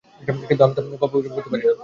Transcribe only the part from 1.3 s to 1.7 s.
পারি